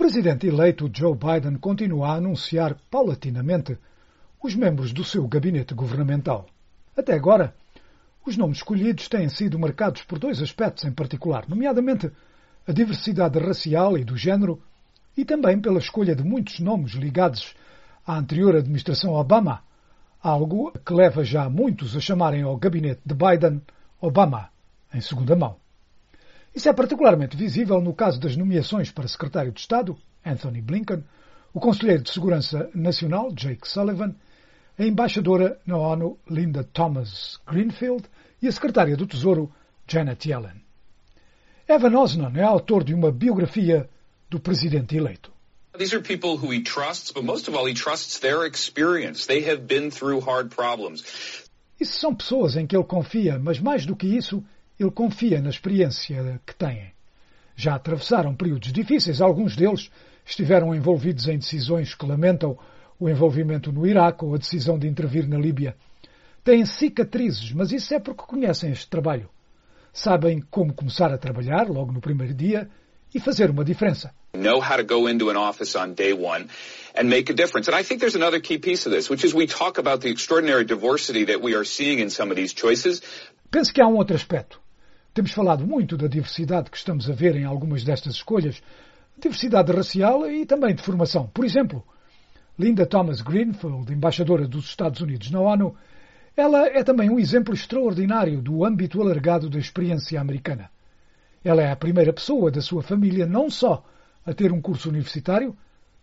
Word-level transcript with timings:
presidente 0.00 0.46
eleito 0.46 0.90
Joe 0.90 1.14
Biden 1.14 1.58
continua 1.58 2.08
a 2.08 2.14
anunciar 2.14 2.74
paulatinamente 2.90 3.76
os 4.42 4.54
membros 4.54 4.94
do 4.94 5.04
seu 5.04 5.28
gabinete 5.28 5.74
governamental. 5.74 6.46
Até 6.96 7.12
agora, 7.12 7.54
os 8.24 8.34
nomes 8.34 8.56
escolhidos 8.56 9.08
têm 9.08 9.28
sido 9.28 9.58
marcados 9.58 10.02
por 10.04 10.18
dois 10.18 10.40
aspectos 10.40 10.84
em 10.84 10.90
particular, 10.90 11.46
nomeadamente 11.46 12.10
a 12.66 12.72
diversidade 12.72 13.38
racial 13.38 13.98
e 13.98 14.02
do 14.02 14.16
género 14.16 14.62
e 15.14 15.22
também 15.22 15.60
pela 15.60 15.78
escolha 15.78 16.16
de 16.16 16.24
muitos 16.24 16.60
nomes 16.60 16.92
ligados 16.92 17.54
à 18.06 18.16
anterior 18.16 18.56
administração 18.56 19.12
Obama, 19.12 19.62
algo 20.22 20.72
que 20.82 20.94
leva 20.94 21.22
já 21.22 21.46
muitos 21.50 21.94
a 21.94 22.00
chamarem 22.00 22.40
ao 22.40 22.56
gabinete 22.56 23.02
de 23.04 23.14
Biden 23.14 23.60
Obama, 24.00 24.48
em 24.94 25.00
segunda 25.02 25.36
mão. 25.36 25.56
Isso 26.54 26.68
é 26.68 26.72
particularmente 26.72 27.36
visível 27.36 27.80
no 27.80 27.94
caso 27.94 28.18
das 28.18 28.36
nomeações 28.36 28.90
para 28.90 29.06
secretário 29.06 29.52
de 29.52 29.60
Estado, 29.60 29.96
Anthony 30.24 30.60
Blinken, 30.60 31.04
o 31.54 31.60
conselheiro 31.60 32.02
de 32.02 32.10
Segurança 32.10 32.68
Nacional, 32.74 33.32
Jake 33.32 33.68
Sullivan, 33.68 34.14
a 34.78 34.84
embaixadora 34.84 35.60
na 35.66 35.76
ONU, 35.76 36.18
Linda 36.28 36.64
Thomas 36.64 37.38
Greenfield, 37.46 38.04
e 38.42 38.48
a 38.48 38.52
secretária 38.52 38.96
do 38.96 39.06
Tesouro, 39.06 39.52
Janet 39.86 40.28
Yellen. 40.28 40.62
Evan 41.68 41.96
Osnon 41.96 42.32
é 42.34 42.42
autor 42.42 42.82
de 42.82 42.94
uma 42.94 43.12
biografia 43.12 43.88
do 44.28 44.40
presidente 44.40 44.96
eleito. 44.96 45.30
These 45.78 45.94
are 45.94 46.02
people 46.02 46.36
who 46.36 46.52
he 46.52 46.62
trusts, 46.62 47.12
but 47.12 47.24
most 47.24 47.48
of 47.48 47.56
all 47.56 47.68
he 47.68 47.74
trusts 47.74 48.18
their 48.18 48.44
experience. 48.44 49.26
They 49.26 49.48
have 49.48 49.62
been 49.66 49.90
through 49.90 50.20
hard 50.20 50.54
problems. 50.54 51.04
Isso 51.78 51.98
são 51.98 52.14
pessoas 52.14 52.56
em 52.56 52.66
que 52.66 52.76
ele 52.76 52.84
confia, 52.84 53.38
mas 53.38 53.60
mais 53.60 53.86
do 53.86 53.94
que 53.94 54.06
isso, 54.06 54.44
ele 54.80 54.90
confia 54.90 55.42
na 55.42 55.50
experiência 55.50 56.40
que 56.46 56.54
têm. 56.54 56.92
Já 57.54 57.74
atravessaram 57.74 58.34
períodos 58.34 58.72
difíceis, 58.72 59.20
alguns 59.20 59.54
deles 59.54 59.90
estiveram 60.24 60.74
envolvidos 60.74 61.28
em 61.28 61.36
decisões 61.36 61.94
que 61.94 62.06
lamentam 62.06 62.58
o 62.98 63.08
envolvimento 63.08 63.70
no 63.70 63.86
Iraque 63.86 64.24
ou 64.24 64.34
a 64.34 64.38
decisão 64.38 64.78
de 64.78 64.88
intervir 64.88 65.28
na 65.28 65.38
Líbia. 65.38 65.76
Têm 66.42 66.64
cicatrizes, 66.64 67.52
mas 67.52 67.72
isso 67.72 67.92
é 67.92 68.00
porque 68.00 68.22
conhecem 68.22 68.72
este 68.72 68.88
trabalho. 68.88 69.28
Sabem 69.92 70.42
como 70.50 70.72
começar 70.72 71.12
a 71.12 71.18
trabalhar 71.18 71.68
logo 71.68 71.92
no 71.92 72.00
primeiro 72.00 72.32
dia 72.32 72.68
e 73.14 73.20
fazer 73.20 73.50
uma 73.50 73.64
diferença. 73.64 74.14
Know 74.32 74.60
how 74.60 74.76
to 74.76 74.84
go 74.84 75.08
into 75.08 75.28
an 75.28 75.36
office 75.36 75.74
on 75.76 75.92
day 75.92 76.14
one 76.14 76.46
and 76.94 77.04
make 77.04 77.30
a 77.30 77.34
difference. 77.34 77.68
And 77.68 77.78
I 77.78 77.82
think 77.82 78.00
there's 78.00 78.14
another 78.14 78.40
key 78.40 78.58
piece 78.58 78.86
of 78.86 78.94
this, 78.94 79.10
which 79.10 79.26
is 79.26 79.34
we 79.34 79.46
talk 79.46 79.78
about 79.78 80.00
the 80.00 80.08
extraordinary 80.08 80.64
diversity 80.64 81.26
that 81.26 81.42
we 81.42 81.54
are 81.54 81.64
seeing 81.64 81.98
in 81.98 82.08
some 82.08 82.30
of 82.30 82.36
these 82.36 82.54
choices. 82.54 83.02
Penso 83.50 83.72
que 83.74 83.82
há 83.82 83.88
um 83.88 83.96
outro 83.96 84.14
aspecto. 84.14 84.59
Temos 85.12 85.32
falado 85.32 85.66
muito 85.66 85.96
da 85.96 86.06
diversidade 86.06 86.70
que 86.70 86.76
estamos 86.76 87.10
a 87.10 87.12
ver 87.12 87.34
em 87.34 87.44
algumas 87.44 87.82
destas 87.82 88.14
escolhas, 88.14 88.62
diversidade 89.18 89.72
racial 89.72 90.30
e 90.30 90.46
também 90.46 90.74
de 90.74 90.82
formação. 90.82 91.26
Por 91.34 91.44
exemplo, 91.44 91.84
Linda 92.56 92.86
Thomas 92.86 93.20
Greenfield, 93.20 93.92
embaixadora 93.92 94.46
dos 94.46 94.66
Estados 94.66 95.00
Unidos 95.00 95.30
na 95.30 95.40
ONU, 95.40 95.74
ela 96.36 96.68
é 96.68 96.84
também 96.84 97.10
um 97.10 97.18
exemplo 97.18 97.52
extraordinário 97.52 98.40
do 98.40 98.64
âmbito 98.64 99.02
alargado 99.02 99.50
da 99.50 99.58
experiência 99.58 100.20
americana. 100.20 100.70
Ela 101.44 101.62
é 101.62 101.72
a 101.72 101.76
primeira 101.76 102.12
pessoa 102.12 102.50
da 102.50 102.60
sua 102.60 102.82
família 102.82 103.26
não 103.26 103.50
só 103.50 103.84
a 104.24 104.32
ter 104.32 104.52
um 104.52 104.60
curso 104.60 104.88
universitário, 104.90 105.56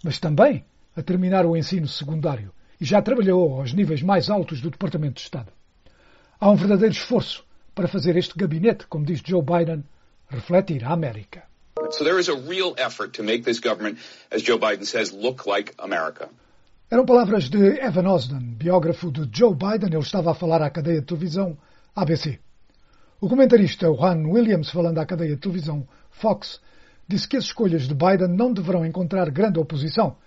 mas 0.04 0.20
também 0.20 0.66
a 0.96 1.02
terminar 1.02 1.46
o 1.46 1.56
ensino 1.56 1.88
secundário 1.88 2.52
e 2.80 2.84
já 2.84 3.02
trabalhou 3.02 3.60
aos 3.60 3.72
níveis 3.72 4.02
mais 4.02 4.30
altos 4.30 4.60
do 4.60 4.70
Departamento 4.70 5.16
de 5.16 5.22
Estado. 5.22 5.52
Há 6.40 6.52
um 6.52 6.56
verdadeiro 6.56 6.94
esforço 6.94 7.47
para 7.78 7.88
fazer 7.88 8.18
este 8.18 8.34
gabinete, 8.36 8.88
como 8.88 9.06
diz 9.06 9.22
Joe 9.24 9.44
Biden, 9.44 9.84
refletir 10.32 10.84
a 10.84 10.94
América. 10.94 11.44
So 11.92 12.04
there 12.04 12.20
is 12.20 12.28
a 12.28 12.34
real 12.34 12.74
effort 12.76 13.12
to 13.18 13.24
make 13.24 13.44
this 13.44 13.60
government, 13.60 14.00
as 14.32 14.42
Joe 14.42 14.58
Biden 14.58 14.84
says, 14.84 15.14
look 15.14 15.48
like 15.48 15.76
America. 15.78 16.28
Eram 16.90 17.06
palavras 17.06 17.50
de 17.50 17.80
Evan 17.80 18.08
Osden, 18.08 18.56
biógrafo 18.58 19.12
de 19.12 19.30
Joe 19.32 19.54
Biden. 19.54 19.90
Ele 19.92 20.00
estava 20.00 20.32
a 20.32 20.34
falar 20.34 20.64
à 20.64 20.72
cadeia 20.72 21.02
de 21.02 21.06
televisão 21.06 21.56
ABC. 21.96 22.40
O 23.22 23.30
comentarista 23.30 23.86
Juan 23.94 24.26
Williams, 24.26 24.72
falando 24.72 24.98
à 24.98 25.06
cadeia 25.06 25.36
de 25.36 25.42
televisão 25.42 25.88
Fox, 26.10 26.60
disse 27.08 27.28
que 27.28 27.38
as 27.38 27.44
escolhas 27.44 27.88
de 27.88 27.94
Biden 27.94 28.30
não 28.30 28.52
deverão 28.52 28.84
encontrar 28.84 29.30
grande 29.30 29.60
oposição, 29.60 30.18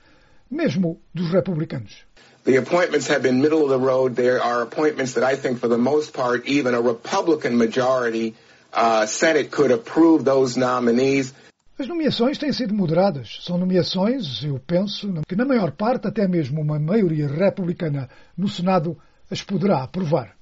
mesmo 0.48 1.00
dos 1.12 1.32
republicanos. 1.32 2.04
The 2.42 2.56
appointments 2.56 3.08
have 3.08 3.22
been 3.22 3.42
middle 3.42 3.64
of 3.64 3.68
the 3.68 3.78
road. 3.78 4.16
There 4.16 4.42
are 4.42 4.62
appointments 4.62 5.12
that 5.14 5.24
I 5.24 5.36
think, 5.36 5.58
for 5.58 5.68
the 5.68 5.76
most 5.76 6.14
part, 6.14 6.46
even 6.46 6.74
a 6.74 6.80
Republican 6.80 7.58
majority 7.58 8.34
uh, 8.72 9.04
Senate 9.04 9.50
could 9.50 9.70
approve 9.70 10.24
those 10.24 10.56
nominees. 10.56 11.34
As 11.78 11.86
nomeações 11.86 12.38
têm 12.38 12.52
sido 12.52 12.74
moderadas. 12.74 13.40
São 13.42 13.58
nomeações, 13.58 14.42
eu 14.42 14.58
penso, 14.58 15.12
que 15.28 15.36
na 15.36 15.44
maior 15.44 15.72
parte 15.72 16.06
até 16.06 16.26
mesmo 16.26 16.60
uma 16.62 16.78
maioria 16.78 17.28
republicana 17.28 18.08
no 18.36 18.48
Senado 18.48 18.96
as 19.30 19.42
poderá 19.42 19.82
aprovar. 19.82 20.34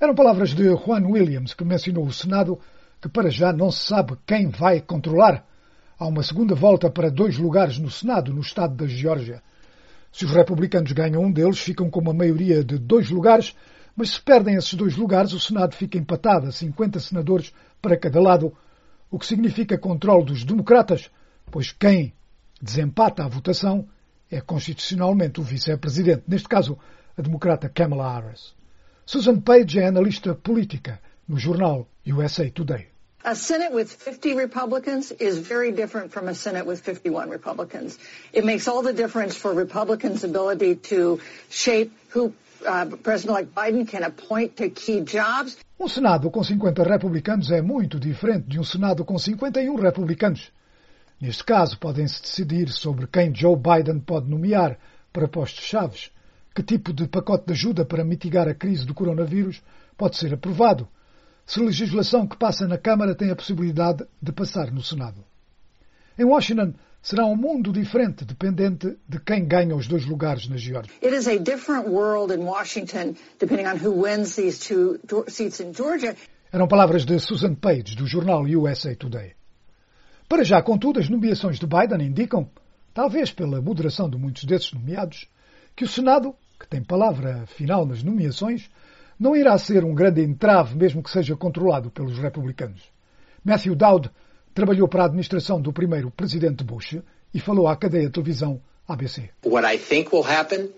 Eram 0.00 0.14
palavras 0.14 0.50
de 0.50 0.64
Juan 0.64 1.06
Williams, 1.06 1.54
que 1.54 1.64
mencionou 1.64 2.06
o 2.06 2.12
Senado, 2.12 2.58
que 3.00 3.08
para 3.08 3.30
já 3.30 3.52
não 3.52 3.70
se 3.70 3.84
sabe 3.84 4.16
quem 4.26 4.48
vai 4.48 4.80
controlar. 4.80 5.44
Há 5.98 6.06
uma 6.06 6.22
segunda 6.22 6.54
volta 6.54 6.90
para 6.90 7.10
dois 7.10 7.38
lugares 7.38 7.78
no 7.78 7.90
Senado, 7.90 8.32
no 8.32 8.40
estado 8.40 8.74
da 8.74 8.86
Geórgia. 8.86 9.42
Se 10.16 10.24
os 10.24 10.30
republicanos 10.30 10.92
ganham 10.92 11.22
um 11.22 11.30
deles, 11.30 11.58
ficam 11.58 11.90
com 11.90 12.00
uma 12.00 12.14
maioria 12.14 12.64
de 12.64 12.78
dois 12.78 13.10
lugares, 13.10 13.54
mas 13.94 14.12
se 14.12 14.22
perdem 14.22 14.54
esses 14.54 14.72
dois 14.72 14.96
lugares, 14.96 15.34
o 15.34 15.38
Senado 15.38 15.74
fica 15.74 15.98
empatado 15.98 16.46
a 16.46 16.52
50 16.52 16.98
senadores 17.00 17.52
para 17.82 17.98
cada 17.98 18.18
lado, 18.18 18.50
o 19.10 19.18
que 19.18 19.26
significa 19.26 19.76
controle 19.76 20.24
dos 20.24 20.42
democratas, 20.42 21.10
pois 21.50 21.70
quem 21.70 22.14
desempata 22.62 23.24
a 23.24 23.28
votação 23.28 23.86
é 24.30 24.40
constitucionalmente 24.40 25.38
o 25.38 25.44
vice-presidente, 25.44 26.22
neste 26.26 26.48
caso 26.48 26.78
a 27.14 27.20
democrata 27.20 27.68
Kamala 27.68 28.14
Harris. 28.14 28.54
Susan 29.04 29.38
Page 29.38 29.80
é 29.80 29.86
analista 29.86 30.34
política 30.34 30.98
no 31.28 31.36
jornal 31.36 31.86
USA 32.06 32.50
Today. 32.50 32.95
A 33.26 33.34
Senate 33.34 33.72
with 33.72 33.92
50 33.92 34.34
Republicans 34.34 35.10
is 35.10 35.38
very 35.38 35.72
different 35.72 36.12
from 36.12 36.28
a 36.28 36.34
Senate 36.34 36.64
with 36.64 36.80
51 36.82 37.28
Republicans. 37.28 37.98
It 38.32 38.44
makes 38.44 38.68
all 38.68 38.82
the 38.82 38.92
difference 38.92 39.34
for 39.34 39.52
Republicans' 39.52 40.22
ability 40.22 40.76
to 40.90 41.18
shape 41.50 41.90
who 42.10 42.32
uh, 42.64 42.86
President 43.02 43.34
like 43.34 43.52
Biden 43.52 43.88
can 43.88 44.04
appoint 44.04 44.58
to 44.58 44.70
key 44.70 45.00
jobs. 45.00 45.56
Um 45.76 45.88
Senado 45.88 46.30
com 46.30 46.44
50 46.44 46.84
republicanos 46.84 47.50
é 47.50 47.60
muito 47.60 47.98
diferente 47.98 48.46
de 48.46 48.60
um 48.60 48.64
Senado 48.64 49.04
com 49.04 49.18
51 49.18 49.74
republicanos. 49.74 50.52
Neste 51.20 51.42
caso, 51.42 51.80
podem-se 51.80 52.22
decidir 52.22 52.68
sobre 52.68 53.08
quem 53.08 53.34
Joe 53.34 53.56
Biden 53.56 53.98
pode 53.98 54.30
nomear 54.30 54.78
para 55.12 55.26
postos 55.26 55.64
chaves, 55.64 56.12
que 56.54 56.62
tipo 56.62 56.92
de 56.92 57.08
pacote 57.08 57.46
de 57.46 57.54
ajuda 57.54 57.84
para 57.84 58.04
mitigar 58.04 58.46
a 58.46 58.54
crise 58.54 58.86
do 58.86 58.94
coronavírus 58.94 59.60
pode 59.98 60.16
ser 60.16 60.32
aprovado, 60.32 60.88
se 61.46 61.60
legislação 61.60 62.26
que 62.26 62.36
passa 62.36 62.66
na 62.66 62.76
Câmara 62.76 63.14
tem 63.14 63.30
a 63.30 63.36
possibilidade 63.36 64.04
de 64.20 64.32
passar 64.32 64.72
no 64.72 64.82
Senado. 64.82 65.24
Em 66.18 66.24
Washington, 66.24 66.74
será 67.00 67.24
um 67.24 67.36
mundo 67.36 67.72
diferente, 67.72 68.24
dependente 68.24 68.96
de 69.08 69.20
quem 69.20 69.46
ganha 69.46 69.76
os 69.76 69.86
dois 69.86 70.04
lugares 70.04 70.48
na 70.48 70.56
Geórgia. 70.56 70.92
It 71.00 71.14
is 71.14 71.28
a 71.28 71.38
different 71.38 71.88
world 71.88 72.34
in 72.34 72.42
Washington, 72.42 73.14
depending 73.38 73.66
on 73.66 73.76
who 73.76 74.02
wins 74.02 74.34
these 74.34 74.58
two 74.58 74.98
seats 75.28 75.60
in 75.60 75.72
Georgia. 75.72 76.16
Eram 76.52 76.66
palavras 76.66 77.04
de 77.04 77.18
Susan 77.20 77.54
Page, 77.54 77.94
do 77.94 78.06
jornal 78.06 78.42
USA 78.42 78.96
Today. 78.96 79.34
Para 80.28 80.42
já, 80.42 80.60
contudo, 80.60 80.98
as 80.98 81.08
nomeações 81.08 81.60
de 81.60 81.66
Biden 81.66 82.04
indicam, 82.04 82.50
talvez 82.92 83.30
pela 83.30 83.60
moderação 83.62 84.10
de 84.10 84.16
muitos 84.18 84.44
desses 84.44 84.72
nomeados, 84.72 85.28
que 85.76 85.84
o 85.84 85.88
Senado, 85.88 86.34
que 86.58 86.66
tem 86.66 86.82
palavra 86.82 87.46
final 87.46 87.86
nas 87.86 88.02
nomeações, 88.02 88.68
não 89.18 89.34
irá 89.34 89.56
ser 89.58 89.84
um 89.84 89.94
grande 89.94 90.22
entrave, 90.22 90.76
mesmo 90.76 91.02
que 91.02 91.10
seja 91.10 91.36
controlado 91.36 91.90
pelos 91.90 92.18
republicanos. 92.18 92.82
Matthew 93.44 93.74
Dowd 93.74 94.10
trabalhou 94.54 94.88
para 94.88 95.02
a 95.02 95.06
administração 95.06 95.60
do 95.60 95.72
primeiro 95.72 96.10
presidente 96.10 96.64
Bush 96.64 96.98
e 97.32 97.40
falou 97.40 97.68
à 97.68 97.76
cadeia 97.76 98.06
de 98.06 98.12
televisão 98.12 98.60
ABC. 98.88 99.30
What 99.44 99.66
I 99.66 99.78
think 99.78 100.14
will 100.14 100.24
happen 100.24 100.70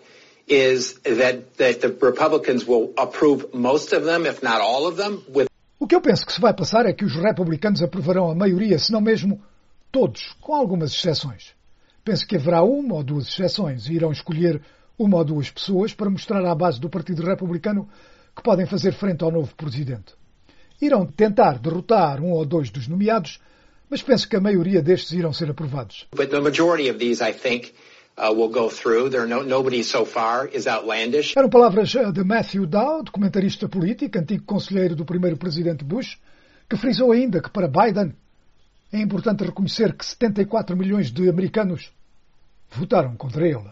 is 0.48 0.94
that, 1.04 1.42
that 1.58 1.80
the 1.80 1.88
Republicans 1.88 2.66
will 2.66 2.92
approve 2.96 3.48
most 3.52 3.94
of 3.94 4.04
them, 4.04 4.26
if 4.26 4.42
not 4.42 4.60
all 4.60 4.86
of 4.86 4.96
them, 4.96 5.22
with 5.34 5.48
o 5.80 5.86
que 5.86 5.94
eu 5.94 6.00
penso 6.00 6.26
que 6.26 6.32
se 6.32 6.40
vai 6.40 6.52
passar 6.52 6.86
é 6.86 6.92
que 6.92 7.04
os 7.04 7.14
republicanos 7.14 7.82
aprovarão 7.82 8.28
a 8.28 8.34
maioria, 8.34 8.78
se 8.80 8.90
não 8.90 9.00
mesmo 9.00 9.40
todos, 9.92 10.34
com 10.40 10.52
algumas 10.52 10.92
exceções. 10.92 11.54
Penso 12.04 12.26
que 12.26 12.34
haverá 12.34 12.64
uma 12.64 12.96
ou 12.96 13.04
duas 13.04 13.28
exceções 13.28 13.86
e 13.86 13.94
irão 13.94 14.10
escolher 14.10 14.60
uma 14.98 15.18
ou 15.18 15.24
duas 15.24 15.50
pessoas 15.50 15.94
para 15.94 16.10
mostrar 16.10 16.44
à 16.44 16.52
base 16.52 16.80
do 16.80 16.90
Partido 16.90 17.22
Republicano 17.22 17.88
que 18.38 18.42
podem 18.44 18.66
fazer 18.66 18.92
frente 18.92 19.24
ao 19.24 19.32
novo 19.32 19.52
presidente. 19.56 20.14
Irão 20.80 21.04
tentar 21.04 21.58
derrotar 21.58 22.20
um 22.20 22.30
ou 22.30 22.46
dois 22.46 22.70
dos 22.70 22.86
nomeados, 22.86 23.40
mas 23.90 24.00
penso 24.00 24.28
que 24.28 24.36
a 24.36 24.40
maioria 24.40 24.80
destes 24.80 25.10
irão 25.10 25.32
ser 25.32 25.50
aprovados. 25.50 26.06
Uh. 31.34 31.38
Eram 31.40 31.48
palavras 31.48 31.92
uh, 31.96 32.12
de 32.12 32.22
Matthew 32.22 32.66
Dowd, 32.66 33.10
comentarista 33.10 33.68
político, 33.68 34.16
antigo 34.16 34.44
conselheiro 34.44 34.94
do 34.94 35.04
primeiro 35.04 35.36
presidente 35.36 35.84
Bush, 35.84 36.16
que 36.70 36.76
frisou 36.76 37.10
ainda 37.10 37.42
que 37.42 37.50
para 37.50 37.66
Biden 37.66 38.14
é 38.92 39.00
importante 39.00 39.42
reconhecer 39.42 39.92
que 39.94 40.06
74 40.06 40.76
milhões 40.76 41.10
de 41.10 41.28
americanos 41.28 41.92
votaram 42.70 43.16
contra 43.16 43.48
ele. 43.48 43.68